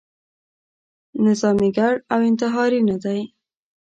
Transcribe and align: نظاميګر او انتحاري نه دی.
نظاميګر 1.25 1.93
او 2.13 2.19
انتحاري 2.29 2.81
نه 2.89 2.95
دی. 3.03 3.21